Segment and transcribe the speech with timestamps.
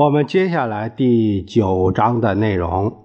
[0.00, 3.04] 我们接下来第九章的内容，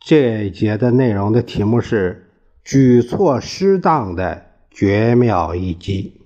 [0.00, 2.32] 这一节的内容的题目是
[2.66, 6.20] “举措失当的绝妙一击”。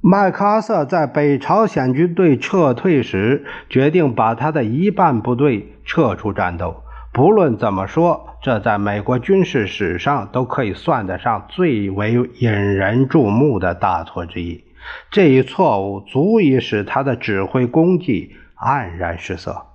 [0.00, 6.84] 麦克阿瑟在北朝鲜军队撤退时，决定把他的一半部队撤出战斗。
[7.12, 14.64] 不论怎么说，这在美国军事史上都可以算得上最为引人注目的大错之一。
[15.10, 19.66] 这一错误足以使他的指挥功绩黯然失色。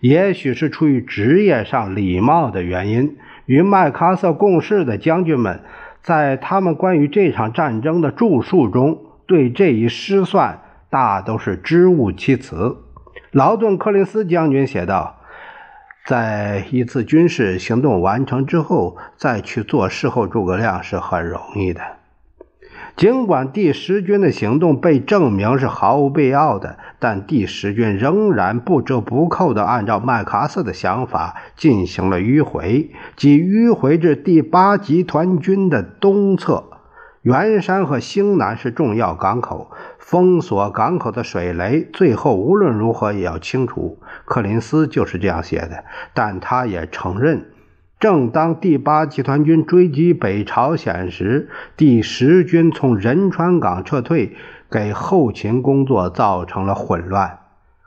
[0.00, 5.60] 也许是出于职业上礼貌的原因，与麦克阿瑟共事的将军们，
[6.02, 12.76] 在他们关于这场战争的著述中，对这一失算大都是支吾其词。
[13.30, 15.20] 劳顿·柯林斯将军写道
[16.04, 21.80] ：“在一次军事行动完成之后，再去做事后诸葛亮是很容易的。”
[22.96, 36.64] 尽管第十军的行动被证明是毫无必要的，但第十军仍然不折不扣地按照麦克阿瑟的想法进行了迂回，即迂回至第八集团军的东侧。
[37.22, 44.00] 元山和兴南是重要港口，封锁港口的水雷最后无论如何也要清除。
[44.24, 47.51] 柯林斯就是这样写的，但他也承认。
[48.02, 54.34] 正当第八集团军追击北朝鲜时，第十军从仁川港撤退，
[54.68, 57.38] 给后勤工作造成了混乱。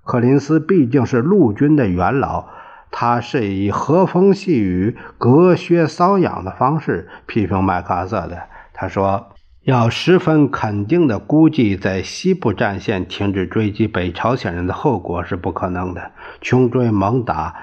[0.05, 2.45] 柯林斯毕竟是陆军的元老，
[2.91, 8.43] 他是以和风细雨、隔靴搔痒的方式批评麦克阿瑟的。
[8.73, 9.33] 他说
[9.67, 17.53] ：“要十分肯定地估计在西部战线停止追击北朝鲜人的后果是不可能的，穷追猛打。”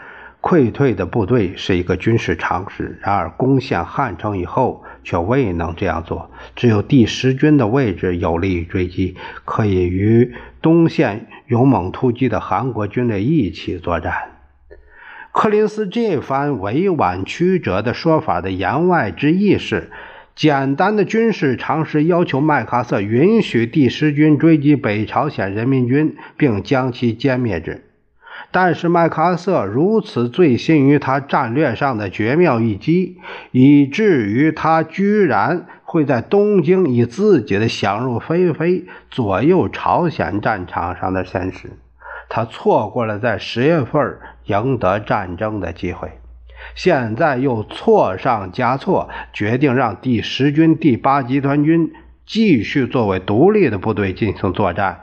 [0.43, 6.33] 溃退的部队是一个军事常识，然而攻陷汉城以后却未能这样做。
[6.57, 14.15] 只有第十军的位置有利于追击，可以与东线勇猛突击的韩国军队一起作战。
[15.31, 19.93] 柯林斯这番委婉曲折的说法的言外之意是：
[20.35, 27.85] 简单的军事常识要求麦克瑟允许第十军追击北朝鲜人民军，并将其歼灭之。
[28.51, 33.19] 但是麦克阿瑟如此醉心于他战略上的绝妙一击，
[33.51, 41.79] 以至于他居然会在东京以自己的想入非非左右朝鲜战场上的现实。
[42.29, 46.13] 他错过了在十月份赢得战争的机会，
[46.75, 51.93] 现在又错上加错，决定让第十军第八集团军
[52.25, 55.01] 继续作为独立的部队进行作战。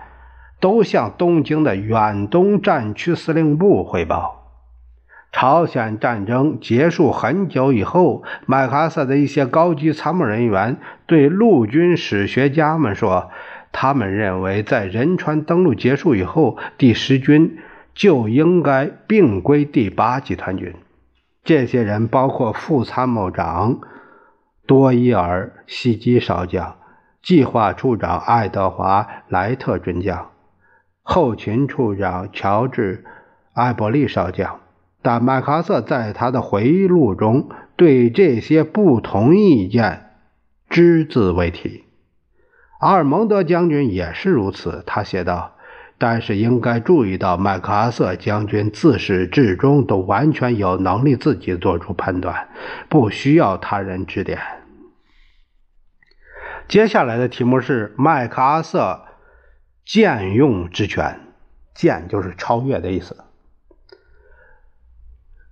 [0.59, 4.37] 都向东京的远东战区司令部汇报。
[5.31, 13.29] 朝鲜战争结束很久以后，麦克阿瑟的一些高级参谋人员对陆军史学家们说
[13.71, 17.59] ：“他们认为，在仁川登陆结束以后，第十军
[17.93, 20.73] 就应该并归第八集团军。”
[21.45, 23.79] 这些人包括副参谋长
[24.65, 26.75] 多伊尔·西基少将、
[27.21, 30.31] 计划处长爱德华·莱特准将。
[31.11, 33.03] 后勤处长乔治·
[33.53, 34.59] 埃伯利少将，
[35.01, 40.11] 但麦克阿瑟在他的回忆录中对这些不同意见
[40.69, 41.85] 只字未提。
[42.79, 45.55] 阿尔蒙德将军也是如此，他写道
[45.97, 52.49] ：“但是应该注意到，麦克阿瑟将军自始至终都完全有能力自己做出判断，
[52.87, 54.37] 不需要他人指点。”
[56.69, 59.08] 接下来的题目是麦克阿瑟。
[59.91, 61.19] 兼用之权，
[61.73, 63.17] 兼就是超越的意思。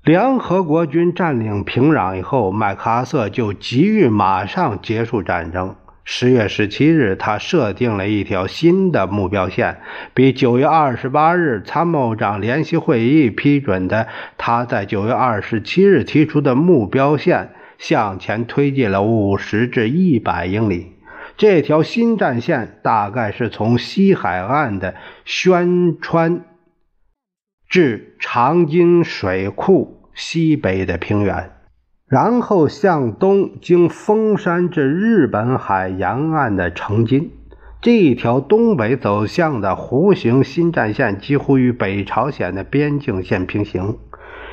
[0.03, 5.75] 联合国军占领平壤以后，麦克阿瑟就急于马上结束战争。
[6.03, 9.81] 十月十七日，他设定了一条新的目标线，
[10.13, 14.07] 比九月二十八日参谋长联席会议批准的
[14.37, 20.93] 他在九月二十七日提出的目标线向前推进了五十至一百英里。
[21.37, 26.41] 这条新战线大概是从西海岸的宣川
[27.69, 31.51] 至长津水库西北的平原。
[32.07, 37.31] 然后向东经丰山至日本海沿岸的城津。
[37.81, 43.97] 这条东北走向的弧形新战线几乎与北朝鲜的边境线平行，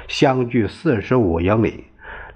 [0.08, 1.84] 相距四十五英里。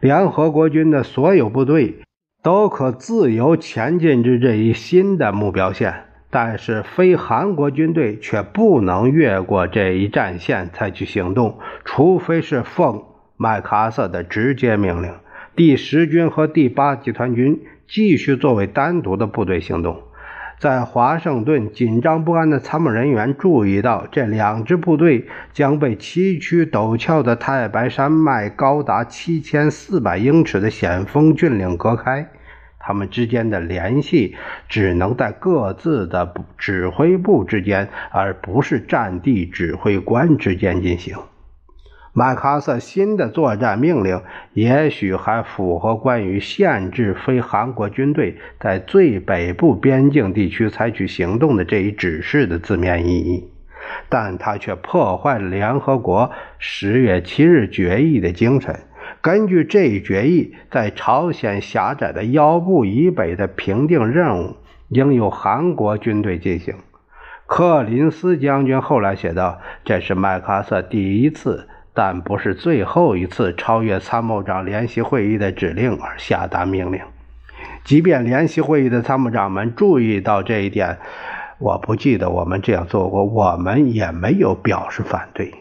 [0.00, 1.98] 联合国军的所有部队
[2.42, 13.02] 都可自由前进至这一新的目标线，但是非韩国军队却不能越过这一战线采取行动，除非是奉
[13.36, 15.12] 麦克阿瑟的直接命令。
[15.56, 20.02] 第十军和第八集团军继续作为单独的部队行动。
[20.58, 32.28] 在华盛顿，紧张不安的参谋人员注意到，这两支部队将被崎岖陡峭的太白山脉高达七千四百英尺的险峰峻岭隔开，
[32.80, 34.34] 他们之间的联系
[34.68, 41.16] 只能在各自的指挥部之间，而不是战地指挥官之间进行。
[42.18, 44.20] 麦克阿瑟新的作战命令
[44.52, 53.48] 也许还符合关于限制非韩国军队在最北部边境地区采取行动的这一指示的字面意义，
[54.08, 58.80] 但他却破坏了联合国十月七日决议的精神。
[59.20, 64.56] 根据这一决议，在朝鲜狭窄的腰部以北的平定任务
[64.88, 66.74] 应由韩国军队进行。
[67.46, 71.68] 克林斯将军后来写道：“这是麦克阿瑟第一次。”
[72.00, 77.00] 但不是最后一次超越参谋长联席会议的指令而下达命令。
[77.82, 80.98] 即便联席会议的参谋长们注意到这一点，
[81.58, 85.52] 我不记得我们这样做过，我们也没有表示反对。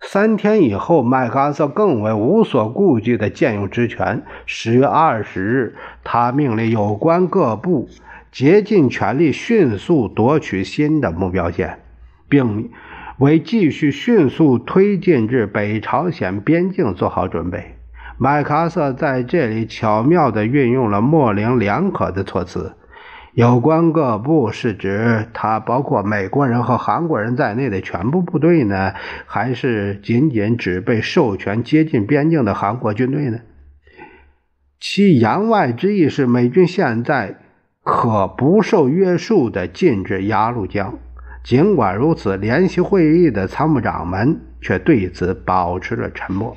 [0.00, 4.22] 三天以后，麦克阿瑟更为无所顾忌地借用职权。
[4.46, 5.74] 十月二十日，
[6.04, 7.88] 他命令有关各部
[8.30, 11.80] 竭尽全力，迅速夺取新的目标线，
[12.28, 12.70] 并。
[13.20, 17.76] 为继续迅速推进至北朝鲜边境做好准备，
[18.16, 22.76] 麦克阿瑟在这里巧妙地运用了模棱两可的措辞。
[23.34, 28.94] 有关各部是指他包括美国人和韩国人在内的全部部队呢，
[29.26, 33.40] 还是仅仅只被授权接近边境的韩国军队呢？
[34.80, 37.36] 其言外之意是，美军现在
[37.84, 40.98] 可不受约束地进至鸭绿江。
[41.42, 46.56] 尽管如此，联席会议的参谋长们却对此保持了沉默。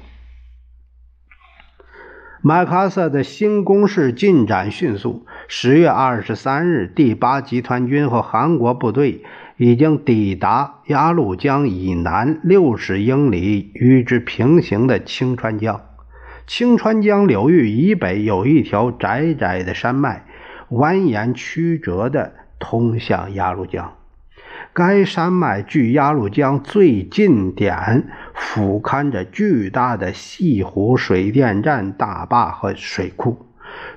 [2.42, 5.26] 麦克阿瑟的新攻势进展迅速。
[5.48, 9.24] 十月二十三日，第八集团军和韩国部队
[9.56, 15.80] 已经抵达鸭绿江以南六十英里与之平行的清川江。
[16.46, 20.26] 清川江流域以北有一条窄窄的山脉，
[20.70, 23.94] 蜿蜒曲折的通向鸭绿江。
[24.76, 33.46] 该山脉距鸭绿江最近点，俯瞰着巨大的西湖水电站大坝和水库。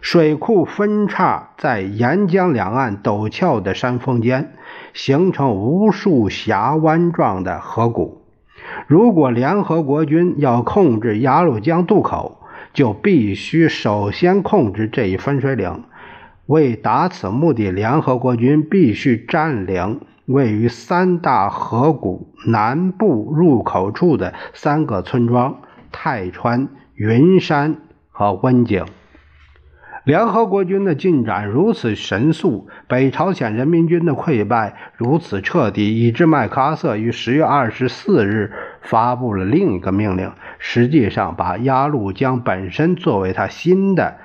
[0.02, 4.52] 水库分叉在沿江两岸陡峭的山峰间，
[4.93, 8.20] 形成无数峡湾状的河谷。
[8.87, 12.43] 如果联合国军要控制鸭绿江渡口，
[12.75, 15.84] 就必须首先控制这一分水岭。
[16.44, 20.02] 为达此目的，联合国军必须占领。
[20.26, 25.60] 位于三大河谷南部入口处的三个村庄
[25.93, 27.77] 泰川、云山
[28.10, 28.84] 和温井。
[30.05, 44.19] 联合国军的进展如此神速，北朝鲜人民军的溃败如此彻底，以致麦克阿瑟于十月二十四日发布了另一个命令，实际上把鸭绿江本身作为他新的，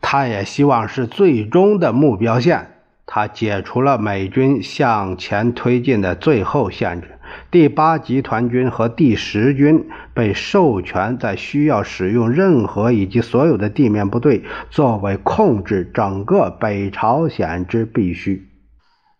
[0.00, 2.75] 他也希望是最终的目标线。
[3.06, 7.12] 他解除了美军向前推进的最后限制。
[7.50, 18.48] 第八集团军和第十军被授权在需要使用任何以及所有的地面部队作为控制整个北朝鲜之必须。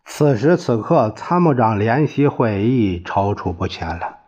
[0.04, 4.18] 此时此刻，参谋长联席会议踌躇不前了。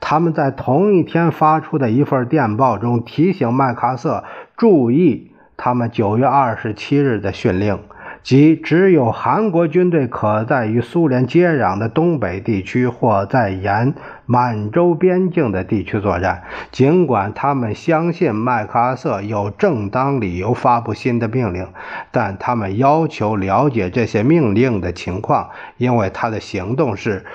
[0.00, 4.24] 他们在同一天发出的一份电报中提醒麦克阿瑟
[4.56, 7.78] 注意他们九月二十七日的训令。
[8.24, 16.42] 即只有韩国军队可在与苏联接壤的东北地区或在沿满洲边境的地区作战。
[16.72, 21.68] 尽管他们相信麦克阿瑟有正当理由发布新的命令，
[22.10, 27.26] 但他们要求了解这些命令的情况，因为他的行动是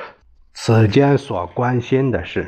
[0.56, 2.48] 此间所关心的事。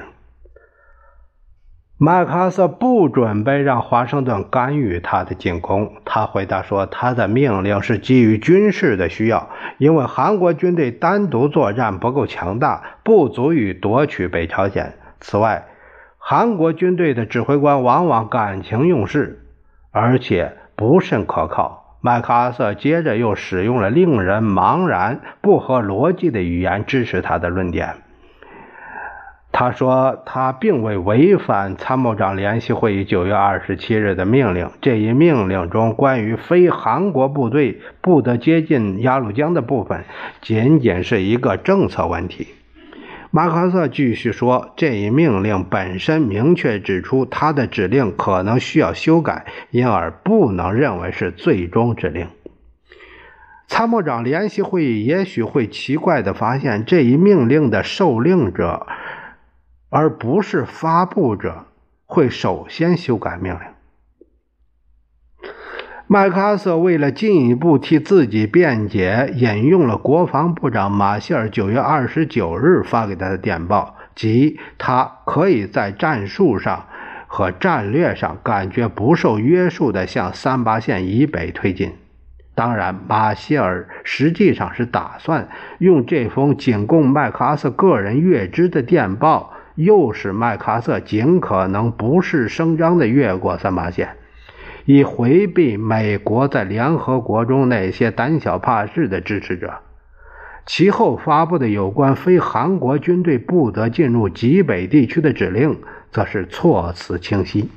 [2.03, 5.98] 麦克阿瑟不准备让华盛顿干预他的进攻。
[6.03, 14.93] 他回答说：“他的命令是基于军事的需要，因为韩国军队单独作战不够强大，不足以夺取北朝鲜。
[15.20, 15.65] 此外，
[16.17, 19.46] 韩国军队的指挥官往往感情用事，
[19.91, 22.00] 而且不甚可靠。
[22.01, 27.98] 麦克阿瑟接着又使用了令人茫然、不合逻辑的语言支持他的论点。
[29.53, 34.70] 他说，他并未违反参谋长联席会议九月二十七日的命令。
[34.81, 40.05] 这一命令中关于非韩国部队不得接近鸭绿江的部分，
[40.41, 42.48] 仅仅是一个政策问题。
[43.29, 52.27] 马克瑟继续说，这一命令本身明确指出，他的指令可能需要修改，因而不能认为是最终指令。
[53.67, 58.88] 参谋长联席会议也许会奇怪地发现，这一命令的受令者。
[59.92, 61.66] 而不是发布者
[62.06, 63.62] 会首先修改命令。
[66.08, 76.86] 麦克阿瑟为了进一步替自己辩解，引用了国防部长马歇尔九月二十九日发给他的电报，即他可以在战术上
[77.28, 81.94] 和战略上感觉不受约束地向三八线以北推进。
[82.56, 89.54] 当然，马歇尔实际上是打算用这封仅供麦克阿瑟个人阅知的电报。
[89.84, 94.18] 又使麦克阿瑟尽可能不是声张地越过三八线，
[94.86, 99.80] 以回避美国在联合国中那些胆小怕事的支持者。
[100.66, 107.72] 其后发布的有关非韩国军队不得进入极北地区的指令，则是措辞清晰。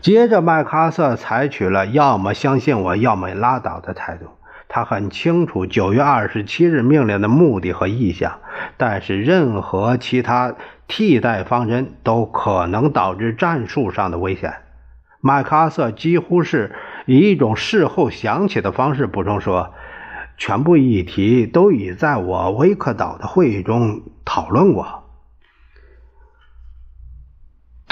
[0.00, 4.26] 接着，麦克阿瑟采取了要么相信我，要么拉倒的态度。
[4.74, 8.38] 他很清楚九月二十七日命令的目的和意向，
[8.78, 10.54] 但是任何其他
[10.88, 14.54] 替代方针都可能导致战术上的危险。
[15.20, 16.74] 麦克阿瑟几乎是
[17.04, 19.74] 以一种事后想起的方式补充说
[20.38, 25.01] ：“全部议题都已在我威克岛的会议中讨论过。”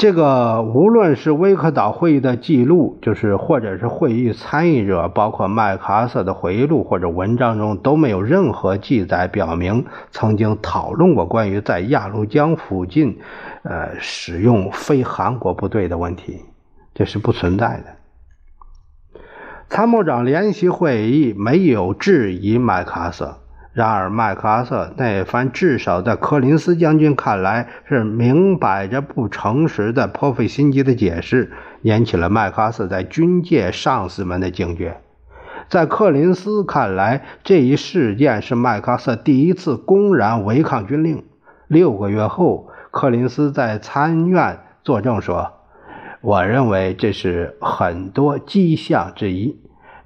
[0.00, 13.18] 这个无论是威克岛会议的记录，就是或者是会议参与者，包括麦克阿瑟的回忆录或者文章中，都没有任何记载表明曾经讨论过关于在鸭绿江附近，
[13.62, 16.40] 呃，使用非韩国部队的问题，
[16.94, 19.20] 这是不存在的。
[19.68, 23.36] 参谋长联席会议没有质疑麦克阿瑟。
[23.72, 35.00] 然而，麦克阿瑟那番至少在柯林斯将军看来是明摆着不诚实的、颇费心机的解释，引起了麦克阿瑟在军界上司们的警觉。
[35.68, 41.22] 在柯林斯看来，这一事件是麦克阿瑟第一次公然违抗军令。
[41.68, 45.52] 六个月后，柯林斯在参院作证说
[46.22, 49.60] ：“我认为这是很多迹象之一。”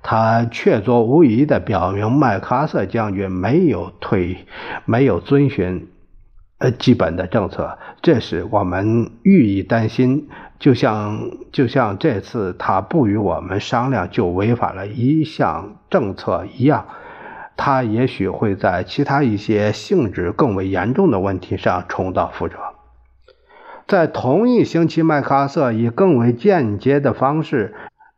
[0.07, 4.47] 他确凿无疑地表明，麦克阿瑟将军没有退，
[4.85, 5.89] 没有遵循
[6.59, 10.29] 呃基本的政策，这是我们愈以担心。
[10.59, 16.87] 就像就像这次他不与我们商量就违反了一项政策一样，
[17.57, 22.59] 他也许会在其他一些性质更为严重的问题上重蹈覆辙。
[23.89, 27.75] 在同一星期，麦克阿瑟以更为间接的方式。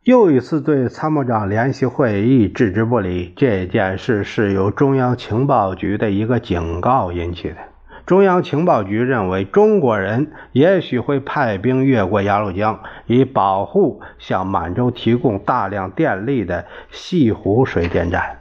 [0.07, 3.33] 又一次对参谋长联席会议置之不理。
[3.35, 7.57] 这件事是由中央情报局的一个警告引起的。
[8.05, 18.37] 中央情报局认为，中国人也许会派兵越过鸭绿江，以保护向满洲提供大量电力的西湖水电站。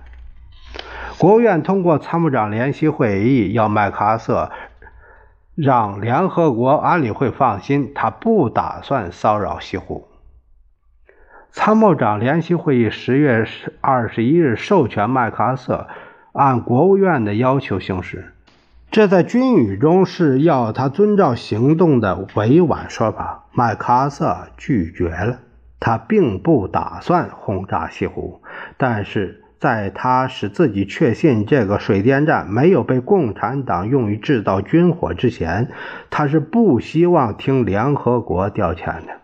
[1.19, 4.53] 国务院通过参谋长联席会议，要麦克阿瑟
[5.57, 10.06] 让联合国安理会放心，他不打算骚扰西湖。
[11.59, 13.49] 参谋长联席会议十月
[13.81, 15.89] 二十一日授权麦克阿瑟
[16.33, 18.35] 按国务院的要求行事，
[18.91, 23.47] 这在军语中是要他遵照行动的委婉说法。
[23.53, 25.39] 麦克阿瑟拒绝了，
[25.81, 28.43] 他并不打算轰炸西湖，
[28.77, 35.71] 但是在他使自己确信这个水电站没有被共产党用于制造军火之前，
[36.11, 39.23] 他是不希望听联合国调遣的。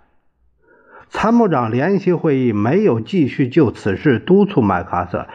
[1.15, 5.29] 参谋长联席会议没有继续就此事督促麦克阿瑟，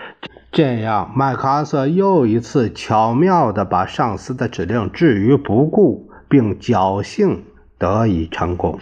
[0.51, 7.43] 这样麦克阿瑟又一次巧妙地把上司的指令置于不顾，并侥幸
[7.77, 8.79] 得以成功。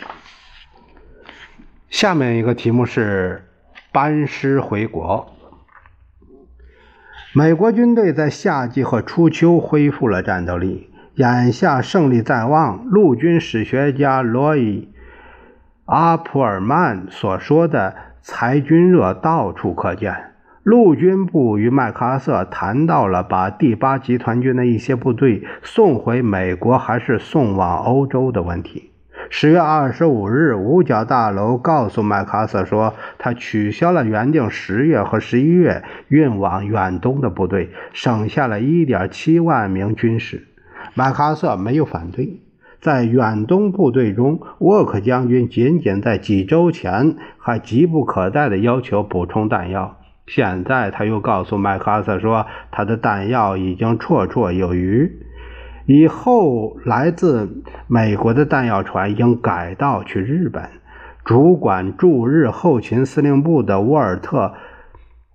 [1.90, 3.44] 下面一个题目是
[3.92, 5.32] 班师回国。
[7.34, 12.86] 美国军队在夏季和初秋恢复了战斗力，眼下胜利在望。
[12.86, 14.88] 陆军史学家罗伊。
[15.86, 20.32] 阿普尔曼所说的“裁军热”到处可见。
[20.64, 28.90] 陆军部与麦克阿瑟谈到了把第八集团军的一些部队送回美国，还是送往欧洲的问题。
[29.30, 40.48] 十月二十五日，五角大楼告诉麦克阿瑟说，他取消了原定十月和十一月运往远东的部队，省下了一点七万名军士。
[40.96, 42.40] 麦克阿瑟没有反对。
[42.86, 49.98] 在远东部队中，沃克将军仅仅在几周前还急不可待地要求补充弹药。
[50.28, 55.12] 现在他又告诉麦克阿瑟说，他的弹药已经绰绰有余，
[55.88, 60.70] 以后来自美国的弹药船应改道去日本。
[61.24, 64.38] 主管驻日后勤司令部的沃尔特·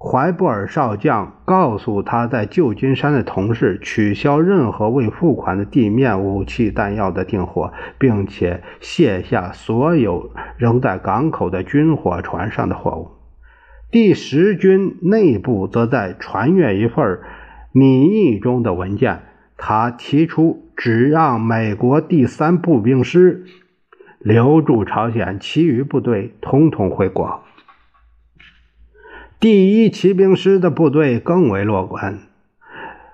[0.02, 13.10] 怀布尔少将告诉他在旧金山的同事，取消任何未付款的地面武器弹药的订货，并且卸下所有仍在港口的军火船上的货物。
[13.90, 17.20] 第十军内部则在传阅一份
[17.72, 19.20] 拟议中的文件，
[19.58, 23.44] 他提出只让美国第三步兵师
[24.18, 27.42] 留驻朝鲜，其余部队统统回国。
[29.40, 32.18] 第一骑兵师的部队更为乐观，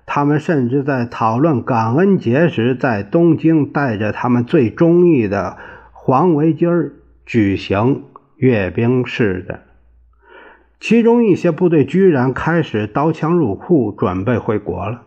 [0.05, 5.57] 他们甚至在讨论感恩节时在东京带着他们最中意的
[5.93, 6.91] 黄围巾
[7.25, 8.03] 举行
[8.35, 9.61] 阅兵式的。
[10.81, 15.06] 其中一些部队居然开始刀枪入库，准备回国了。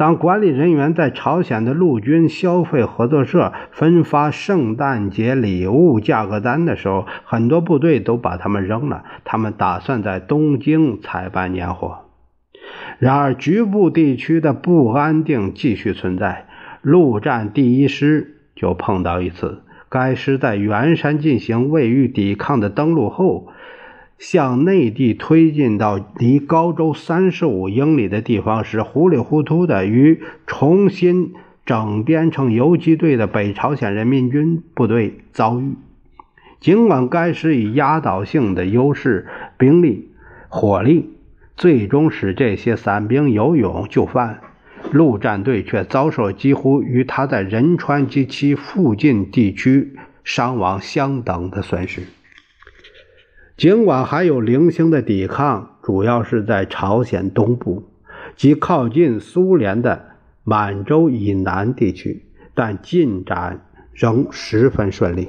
[0.00, 9.04] 当管理人员在朝鲜的陆军消费合作社分发圣诞节礼物价格单的时候，很多部队都把它们扔了。
[9.24, 12.06] 他们打算在东京采办年货。
[12.98, 16.46] 然而，局部地区的不安定继续存在。
[16.80, 23.48] 陆战第一师就碰到一次，该师在元山进行未遇抵抗的登陆后。
[24.20, 31.32] 向内地推进到离高州三十五英里的地方时，糊里糊涂的与重新
[31.64, 35.74] 整编成游击队的北朝鲜人民军部队遭遇。
[36.60, 40.10] 尽管该师以压倒性的优势兵力、
[40.48, 41.08] 火力，
[41.56, 44.40] 最终使这些散兵有勇就范，
[44.92, 52.02] 陆战队却遭受几乎与他在仁川及其附近地区伤亡相等的损失。
[53.60, 57.90] 尽管还有零星的抵抗，主要是在朝鲜东部
[58.34, 60.06] 及靠近苏联的
[60.44, 65.28] 满洲以南地区，但进展仍十分顺利。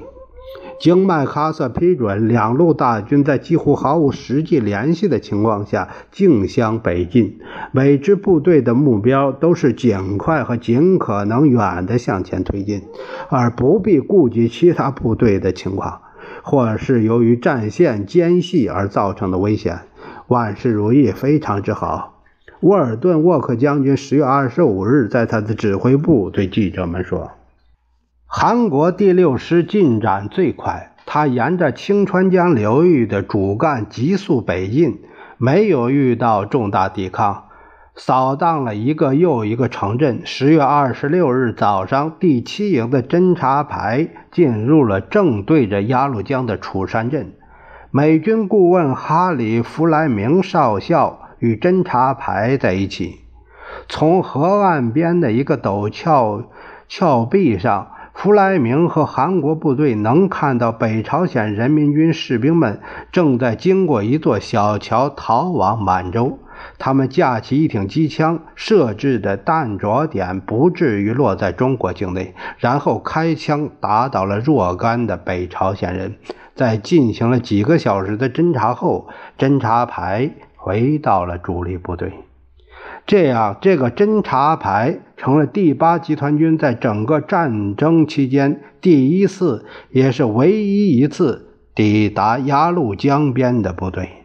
[0.80, 7.38] 经麦克阿瑟批准，两路大军在几乎毫无实际联系的情况下竞相北进，
[7.74, 12.84] 每支部队的目标都是尽快和尽可能远地向前推进，
[13.28, 16.04] 而不必顾及其他部队的情况。
[16.41, 19.82] 或是由于战线间隙而造成的危险，
[20.27, 22.23] 万事如意，非常之好。
[22.62, 27.32] 沃尔顿·沃克将军十月二十五日在他的指挥部对记者们说
[28.27, 35.01] ：“韩国第六师进展最快，他沿着清川江流域的主干急速北进，
[35.38, 37.45] 没有遇到重大抵抗。”
[37.95, 40.21] 扫荡了一个又一个城镇。
[40.23, 47.34] 十月二十六日早上，第七营的侦察排进入了正对着鸭绿江的楚山镇。
[47.91, 53.19] 美军顾问哈里·弗莱明少校与侦察排在一起。
[53.89, 56.43] 从河岸边的一个陡峭
[56.88, 62.80] 峭壁上，弗莱明和韩国部队能看到北朝鲜人民军士兵们
[63.12, 66.39] 正在经过一座小桥逃往满洲。
[66.78, 76.15] 他们架起一挺机枪，设置的弹着点不至于落在中国境内，然后开枪打倒了若干的北朝鲜人。
[76.54, 82.12] 在进行了几个小时的侦查后，侦察排回到了主力部队。
[83.08, 94.21] 这样，这个侦察排成了第八集团军在整个战争期间第一次，也是唯一一次抵达鸭绿江边的部队。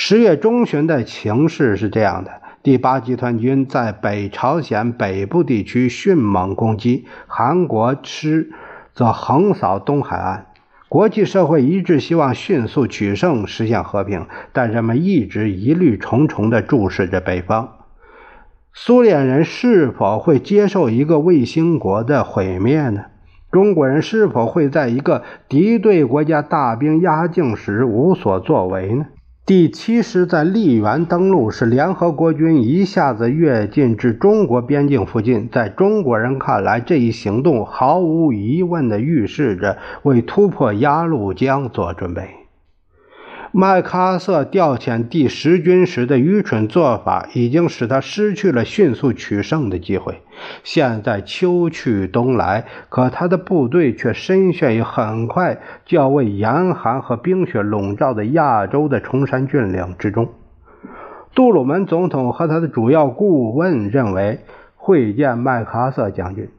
[0.00, 2.30] 十月中旬的情势是这样的：
[2.62, 8.52] 第八集团军在北朝鲜北部地区迅猛攻击，韩国师
[8.94, 10.46] 则横扫东海岸。
[10.88, 17.70] 国际社会一致希望迅速取胜，实现和平，但人们一直疑虑重重地注视着北方。
[18.72, 23.06] 苏联人是否会接受一个卫星国的毁灭呢？
[23.50, 29.06] 中国人是否会在一个敌对国家大兵压境时无所作为呢？
[29.48, 35.48] 第七师在丽园登陆，使联合国军一下子跃进至中国边境附近。
[35.50, 42.28] 在中国人看来，这一行动毫无疑问地预示着为突破鸭绿江做准备。
[43.52, 50.20] 麦克阿瑟调遣第十军时的愚蠢做法，已经使他失去了迅速取胜的机会。
[50.62, 60.28] 现在秋去冬来，可他的部队却深陷于很快就要为严寒和冰雪笼罩的亚洲的崇山峻岭之中。
[61.34, 64.40] 杜鲁门总统和他的主要顾问认为，
[64.76, 66.50] 会见麦克阿瑟将军，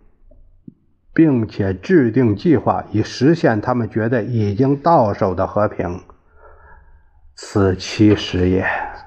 [1.13, 5.99] 并且制定计划以实现他们觉得已经到手的和平。
[7.41, 8.98] 此其实也。